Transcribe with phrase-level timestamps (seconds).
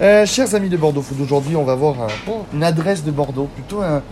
[0.00, 3.48] Euh, chers amis de Bordeaux Food, aujourd'hui on va voir un- une adresse de Bordeaux,
[3.54, 4.02] plutôt un-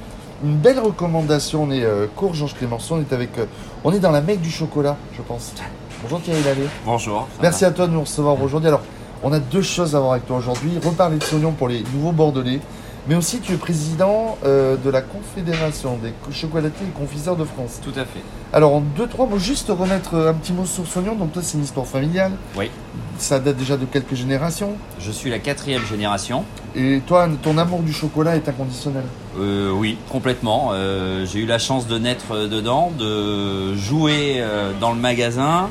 [0.44, 1.62] une belle recommandation.
[1.64, 3.46] On est euh, cours Georges Clémenceau, on est avec, euh,
[3.84, 5.54] on est dans la Mecque du chocolat, je pense.
[6.02, 6.68] Bonjour Thierry Lallet.
[6.84, 7.26] Bonjour.
[7.40, 8.68] Merci à toi de nous recevoir aujourd'hui.
[8.68, 8.82] Alors,
[9.22, 10.72] on a deux choses à voir avec toi aujourd'hui.
[10.84, 12.60] Reparler de Saunion pour les nouveaux Bordelais,
[13.08, 17.80] mais aussi tu es président euh, de la Confédération des chocolatiers et confiseurs de France.
[17.82, 18.20] Tout à fait.
[18.52, 21.14] Alors, en deux, trois mots, juste remettre euh, un petit mot sur Saunion.
[21.14, 22.32] Donc, toi, c'est une histoire familiale.
[22.56, 22.70] Oui.
[23.16, 24.72] Ça date déjà de quelques générations.
[25.00, 26.44] Je suis la quatrième génération.
[26.76, 29.04] Et toi, ton amour du chocolat est inconditionnel.
[29.38, 30.70] Euh, oui, complètement.
[30.72, 34.44] Euh, J'ai eu la chance de naître dedans, de jouer
[34.80, 35.70] dans le magasin,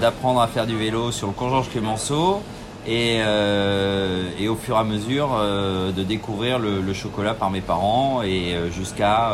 [0.00, 2.42] d'apprendre à faire du vélo sur le cours Georges Clémenceau
[2.86, 7.50] et, euh, et au fur et à mesure euh, de découvrir le, le chocolat par
[7.50, 9.32] mes parents et euh, jusqu'à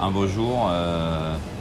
[0.00, 0.70] un beau jour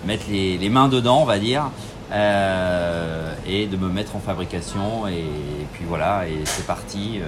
[0.05, 1.69] mettre les, les mains dedans, on va dire.
[2.11, 5.25] et de me mettre en fabrication et,
[5.73, 7.19] puis voilà et c'est parti.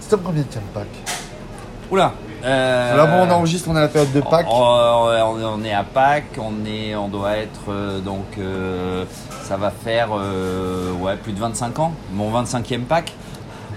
[0.00, 0.86] C'est ton combien de Pâques?
[1.90, 4.46] Oula Là, bon, on enregistre, on est à la période de Pâques.
[4.48, 8.38] Oh, on, on est à Pâques, on, est, on doit être donc
[9.48, 13.14] ça va faire euh, ouais, plus de 25 ans, mon 25e Pâques,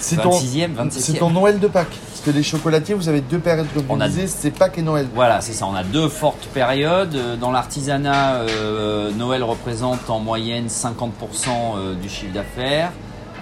[0.02, 1.18] C'est ton, 26e, c'est 27e.
[1.20, 1.96] ton Noël de Pâques.
[2.10, 4.78] Parce que les chocolatiers, vous avez deux périodes, comme On vous a- disiez, c'est Pâques
[4.78, 5.08] et Noël.
[5.16, 7.16] Voilà, c'est ça, on a deux fortes périodes.
[7.40, 12.92] Dans l'artisanat, euh, Noël représente en moyenne 50% euh, du chiffre d'affaires,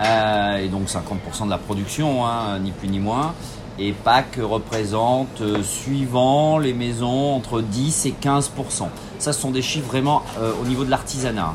[0.02, 3.34] euh, et donc 50% de la production, hein, ni plus ni moins.
[3.82, 8.90] Et Pâques représente, euh, suivant les maisons, entre 10 et 15%.
[9.20, 11.54] Ça, ce sont des chiffres vraiment euh, au niveau de l'artisanat.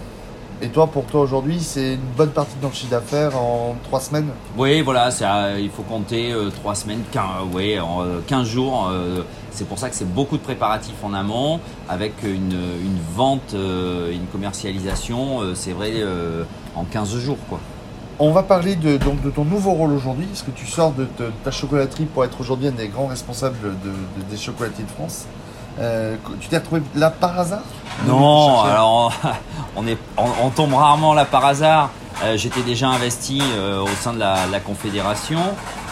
[0.64, 4.00] Et toi, pour toi, aujourd'hui, c'est une bonne partie de ton chiffre d'affaires en trois
[4.00, 8.48] semaines Oui, voilà, ça, il faut compter euh, trois semaines, 15, ouais, en, euh, 15
[8.48, 8.88] jours.
[8.90, 13.52] euh, c'est pour ça que c'est beaucoup de préparatifs en amont, avec une, une vente,
[13.52, 17.36] euh, une commercialisation, euh, c'est vrai, euh, en 15 jours.
[17.50, 17.60] quoi.
[18.18, 21.04] On va parler de, donc, de ton nouveau rôle aujourd'hui, parce que tu sors de,
[21.04, 24.90] te- ta chocolaterie pour être aujourd'hui un des grands responsables de- de- des chocolatiers de
[24.90, 25.26] France?
[25.80, 27.62] Euh, tu t'es retrouvé là par hasard
[28.06, 29.12] Non, alors
[29.76, 31.90] on, est, on, on tombe rarement là par hasard.
[32.22, 35.40] Euh, J'étais déjà investi euh, au sein de la, la Confédération.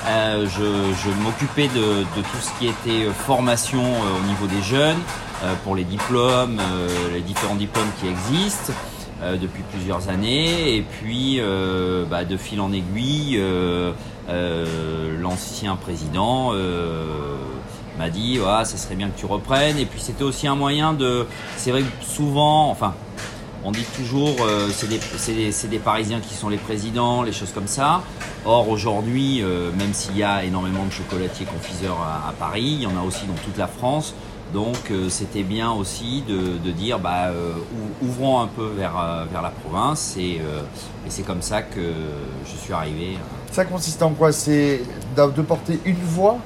[0.07, 1.81] Je je m'occupais de,
[2.17, 4.99] de tout ce qui était formation au niveau des jeunes,
[5.63, 6.61] pour les diplômes,
[7.15, 8.73] les différents diplômes qui existent
[9.41, 10.77] depuis plusieurs années.
[10.77, 11.41] Et puis,
[12.11, 13.41] bah, de fil en aiguille,
[15.21, 16.53] l'ancien président
[17.99, 19.79] m'a dit ah, ça serait bien que tu reprennes.
[19.79, 21.27] Et puis c'était aussi un moyen de.
[21.57, 22.95] C'est vrai que souvent, enfin,
[23.65, 27.23] on dit toujours euh, c'est des, c'est des- c'est des Parisiens qui sont les présidents,
[27.23, 28.03] les choses comme ça.
[28.45, 32.83] Or aujourd'hui, euh, même s'il y a énormément de chocolatiers confiseurs à, à Paris, il
[32.83, 34.15] y en a aussi dans toute la France.
[34.53, 37.53] Donc euh, c'était bien aussi de, de dire bah, euh,
[38.03, 40.61] ou- ouvrons un peu vers, euh, vers la province et, euh,
[41.07, 41.81] et c'est comme ça que
[42.45, 43.17] je suis arrivé.
[43.51, 44.31] Ça consiste en quoi?
[44.33, 44.83] C'est
[45.17, 46.37] de porter une voix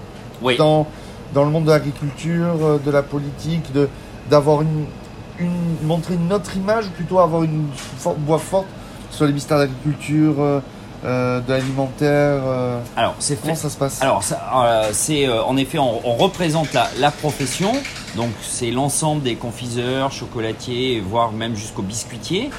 [0.40, 0.56] Oui.
[0.56, 0.86] dans,
[1.34, 3.88] dans le monde de l'agriculture, euh, de la politique, de
[4.30, 4.86] d'avoir une,
[5.38, 8.66] une montrer une autre image ou plutôt avoir une for- voix forte
[9.10, 10.60] sur les ministères de l'agriculture, euh,
[11.04, 12.42] euh, de l'alimentaire.
[12.44, 13.42] euh, Alors c'est fait.
[13.42, 14.02] comment ça se passe?
[14.02, 14.40] Alors, ça,
[14.92, 17.72] c'est en effet, on, on représente la, la profession,
[18.16, 22.50] donc c'est l'ensemble des confiseurs, chocolatiers, voire même jusqu'aux biscuitiers.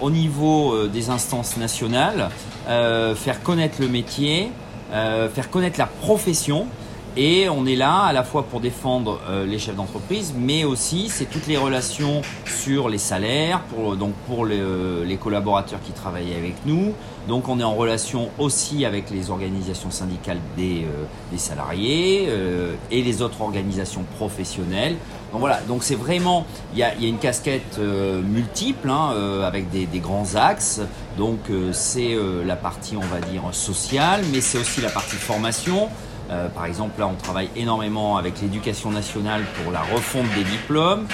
[0.00, 2.30] Au niveau des instances nationales,
[2.66, 4.50] faire connaître le métier,
[4.90, 6.66] faire connaître la profession.
[7.14, 11.10] Et on est là à la fois pour défendre euh, les chefs d'entreprise, mais aussi
[11.10, 15.92] c'est toutes les relations sur les salaires, pour, donc pour les, euh, les collaborateurs qui
[15.92, 16.94] travaillent avec nous.
[17.28, 22.74] Donc on est en relation aussi avec les organisations syndicales des, euh, des salariés euh,
[22.90, 24.96] et les autres organisations professionnelles.
[25.32, 29.12] Donc voilà, donc c'est vraiment, il y a, y a une casquette euh, multiple hein,
[29.14, 30.80] euh, avec des, des grands axes.
[31.18, 35.16] Donc euh, c'est euh, la partie, on va dire, sociale, mais c'est aussi la partie
[35.16, 35.90] formation.
[36.32, 41.06] Euh, par exemple, là, on travaille énormément avec l'éducation nationale pour la refonte des diplômes,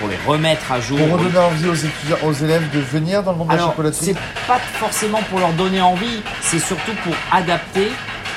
[0.00, 0.98] pour les remettre à jour.
[0.98, 4.04] Pour redonner envie aux étudiants, aux élèves de venir dans le monde de la chocolaterie
[4.06, 7.88] c'est pas forcément pour leur donner envie, c'est surtout pour adapter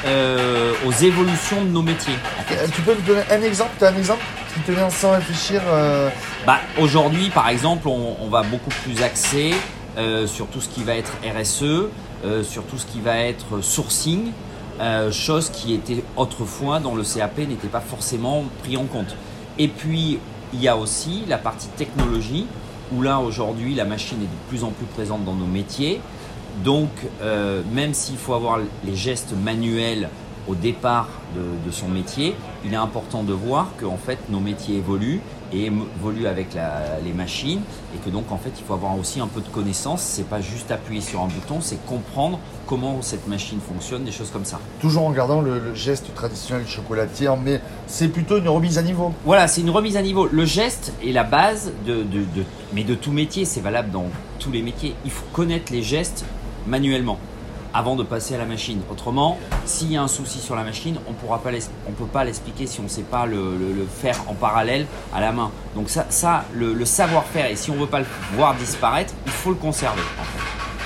[0.05, 2.13] euh, aux évolutions de nos métiers.
[2.39, 2.55] en fait.
[2.55, 3.71] Euh, Tu peux me donner un exemple?
[3.79, 4.23] Tu as un exemple
[4.53, 6.09] qui te vient sans réfléchir euh,
[6.45, 9.55] Bah, Aujourd'hui, par exemple, on, on va beaucoup plus axer
[9.97, 11.89] euh, sur tout ce qui va être RSE,
[12.43, 14.31] sur tout ce qui va être sourcing,
[14.79, 19.15] euh, chose qui était autrefois dans le CAP n'était pas forcément pris en compte.
[19.57, 20.19] Et puis,
[20.53, 22.45] il y a aussi la partie technologie,
[22.93, 25.99] où là, aujourd'hui, la machine est de plus en plus présente dans nos métiers.
[26.63, 26.89] Donc,
[27.21, 30.09] euh, même s'il faut avoir les gestes manuels
[30.47, 34.39] au départ de, de son métier, il est important de voir que en fait nos
[34.39, 35.21] métiers évoluent
[35.53, 36.49] et évolue avec
[37.03, 37.61] les machines
[37.95, 40.01] et que donc en fait il faut avoir aussi un peu de connaissance.
[40.01, 44.31] C'est pas juste appuyer sur un bouton, c'est comprendre comment cette machine fonctionne, des choses
[44.31, 44.59] comme ça.
[44.81, 49.13] Toujours en gardant le, geste traditionnel chocolatier, mais c'est plutôt une remise à niveau.
[49.25, 50.27] Voilà, c'est une remise à niveau.
[50.31, 52.43] Le geste est la base de, de
[52.73, 54.05] mais de tout métier, c'est valable dans
[54.39, 54.95] tous les métiers.
[55.05, 56.25] Il faut connaître les gestes
[56.67, 57.17] manuellement
[57.73, 58.81] avant de passer à la machine.
[58.91, 62.79] Autrement, s'il y a un souci sur la machine, on ne peut pas l'expliquer si
[62.79, 65.51] on ne sait pas le, faire en parallèle à la main.
[65.75, 69.31] Donc ça, ça le, savoir-faire, et si on ne veut pas le voir disparaître, il
[69.31, 70.01] faut le conserver.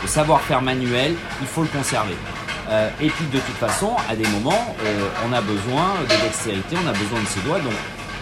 [0.02, 2.16] Le savoir-faire manuel, il faut le conserver.
[2.70, 6.76] Euh, et puis de toute façon, à des moments, euh, on a besoin de dextérité,
[6.84, 7.74] on a besoin de ses doigts, donc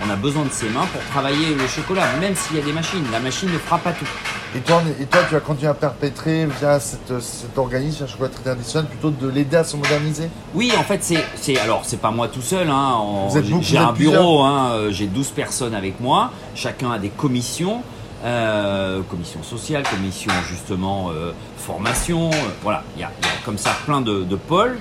[0.06, 2.74] on a besoin de ses mains pour travailler le chocolat, même s'il y a des
[2.74, 3.06] machines.
[3.12, 4.08] La machine ne fera pas tout.
[4.56, 8.44] Et toi, et toi tu as continué à perpétrer via cette, cet organisme, la chocolaterie
[8.44, 12.12] traditionnelle, plutôt de l'aider à se moderniser Oui, en fait, c'est, c'est alors c'est pas
[12.12, 12.68] moi tout seul.
[12.70, 13.28] Hein,
[13.62, 16.32] j'ai un bureau, hein, euh, j'ai 12 personnes avec moi.
[16.56, 17.82] Chacun a des commissions.
[18.26, 22.32] Euh, commission sociale, commission justement euh, formation,
[22.64, 23.12] voilà, il y, a
[23.46, 24.78] comme ça plein de, de pôles,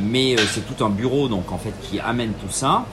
[0.00, 2.86] mais c'est tout un bureau donc en fait qui amène tout ça.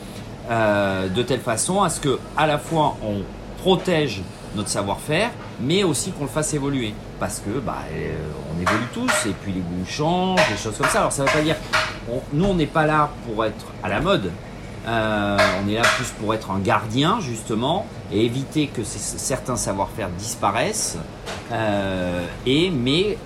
[0.49, 3.17] Euh, de telle façon à ce que à la fois on
[3.61, 4.21] protège
[4.55, 5.29] notre savoir-faire,
[5.61, 6.93] mais aussi qu'on le fasse évoluer.
[7.19, 8.15] Parce que bah, euh,
[8.53, 10.99] on évolue tous et puis les goûts changent, des choses comme ça.
[10.99, 11.55] Alors ça ne veut pas dire,
[12.33, 14.31] nous on n'est pas là pour être à la mode.
[14.87, 20.09] Euh, on est là plus pour être un gardien justement et éviter que certains savoir-faire
[20.17, 20.97] disparaissent.
[22.45, 23.17] et mais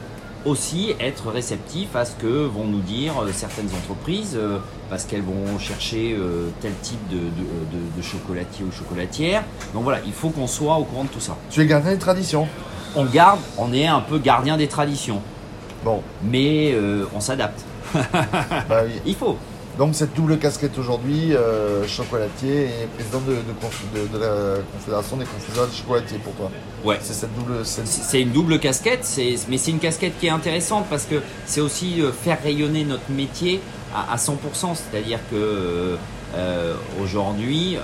[0.46, 4.60] aussi être réceptif à ce que vont nous dire euh, certaines entreprises euh,
[4.90, 9.44] parce qu'elles vont chercher euh, tel type de, de, chocolatier ou chocolatière.
[9.74, 11.38] Donc voilà, il faut qu'on soit au courant de tout ça.
[11.50, 12.48] Tu es gardien des traditions
[12.96, 15.22] On garde, on est un peu gardien des traditions.
[15.86, 16.02] Bon.
[16.24, 16.76] Mais
[17.16, 17.64] on s'adapte.
[18.70, 19.38] Bah il faut.
[19.78, 23.34] Donc cette double casquette aujourd'hui, euh, chocolatier et président de,
[24.20, 26.52] la Confédération des confiseurs de chocolatiers pour toi.
[26.84, 26.98] Ouais.
[27.02, 27.64] C'est cette double.
[27.64, 29.08] C'est une double casquette,
[29.50, 33.10] mais c'est une casquette qui est intéressante parce que c'est aussi euh, faire rayonner notre
[33.10, 33.62] métier
[33.96, 34.36] à, 100%.
[34.76, 35.98] C'est-à-dire que
[36.36, 37.78] euh, aujourd'hui,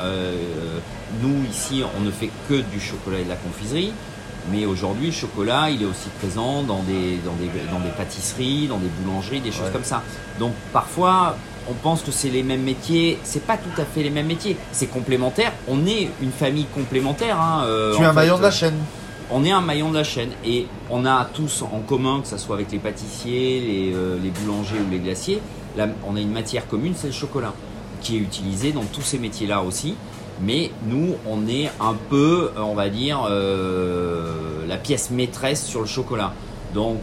[1.21, 3.93] nous ici, on ne fait que du chocolat et de la confiserie.
[4.51, 8.67] Mais aujourd'hui, le chocolat, il est aussi présent dans des, dans des, dans des pâtisseries,
[8.67, 10.01] dans des boulangeries, des choses comme ça.
[10.39, 11.35] Donc parfois,
[11.69, 13.17] on pense que c'est les mêmes métiers.
[13.23, 14.57] C'est pas tout à fait les mêmes métiers.
[14.71, 15.51] C'est complémentaire.
[15.67, 17.39] On est une famille complémentaire.
[17.39, 18.77] Hein, euh, tu es un maillon de la chaîne.
[19.29, 22.37] On est un maillon de la chaîne et on a tous en commun, que ce
[22.37, 25.41] soit avec les pâtissiers, les, euh, boulangers ou les glaciers,
[26.07, 27.53] on a une matière commune, c'est le chocolat,
[27.99, 29.95] qui est utilisé dans tous ces métiers-là aussi.
[30.41, 35.87] Mais nous, on est un peu, on va dire, euh, la pièce maîtresse sur le
[35.87, 36.31] chocolat.
[36.73, 37.01] Donc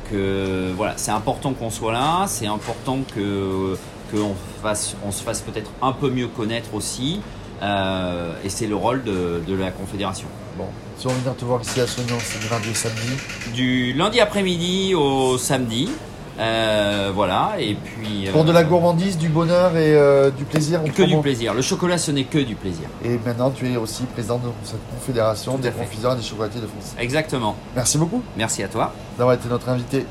[0.76, 3.76] voilà, c'est important qu'on soit là, c'est important que
[4.10, 4.34] qu'on
[5.06, 7.20] on se fasse peut-être un peu mieux connaître aussi.
[7.62, 10.26] Euh, et c'est le rôle de, la Confédération.
[10.58, 10.66] Bon,
[10.98, 14.20] si on vient te voir ici à Soignon, c'est du lundi au samedi Du lundi
[14.20, 15.88] après-midi au samedi.
[16.36, 18.28] Euh, voilà, et puis.
[18.32, 19.96] Pour de la euh, gourmandise, du bonheur et
[20.36, 21.54] du plaisir Que du plaisir.
[21.54, 22.88] Le chocolat, ce n'est que du plaisir.
[23.04, 26.66] Et maintenant, tu es aussi président de cette confédération des confiseurs et des chocolatiers de
[26.66, 26.94] France.
[26.98, 27.56] Exactement.
[27.76, 28.22] Merci beaucoup.
[28.36, 28.92] Merci à toi.
[29.16, 30.06] D'avoir été notre invité.